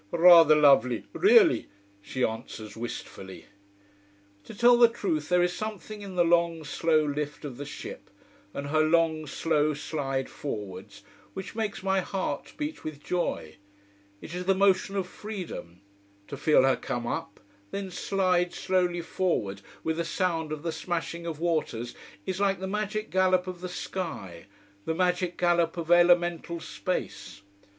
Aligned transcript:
Rather 0.09 0.55
lovely 0.55 1.05
really," 1.13 1.67
she 2.01 2.23
answers 2.25 2.75
wistfully. 2.75 3.45
To 4.45 4.55
tell 4.55 4.75
the 4.75 4.87
truth 4.89 5.29
there 5.29 5.43
is 5.43 5.53
something 5.53 6.01
in 6.01 6.15
the 6.15 6.23
long, 6.23 6.63
slow 6.63 7.05
lift 7.05 7.45
of 7.45 7.57
the 7.57 7.67
ship, 7.67 8.09
and 8.51 8.69
her 8.69 8.81
long, 8.81 9.27
slow 9.27 9.75
slide 9.75 10.27
forwards 10.27 11.03
which 11.35 11.53
makes 11.53 11.83
my 11.83 11.99
heart 11.99 12.53
beat 12.57 12.83
with 12.83 13.03
joy. 13.03 13.57
It 14.21 14.33
is 14.33 14.45
the 14.45 14.55
motion 14.55 14.95
of 14.95 15.05
freedom. 15.05 15.81
To 16.29 16.35
feel 16.35 16.63
her 16.63 16.75
come 16.77 17.05
up 17.05 17.39
then 17.69 17.91
slide 17.91 18.55
slowly 18.55 19.01
forward, 19.01 19.61
with 19.83 19.99
a 19.99 20.03
sound 20.03 20.51
of 20.51 20.63
the 20.63 20.71
smashing 20.71 21.27
of 21.27 21.39
waters, 21.39 21.93
is 22.25 22.39
like 22.39 22.59
the 22.59 22.65
magic 22.65 23.11
gallop 23.11 23.45
of 23.45 23.61
the 23.61 23.69
sky, 23.69 24.47
the 24.85 24.95
magic 24.95 25.37
gallop 25.37 25.77
of 25.77 25.91
elemental 25.91 26.59
space. 26.59 27.43